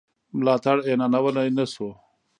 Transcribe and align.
ملاتړ 0.37 0.77
اعلانولای 0.87 1.49
نه 1.57 1.65
شو. 1.73 1.89